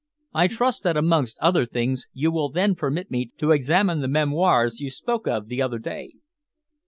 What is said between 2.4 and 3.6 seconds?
then permit me to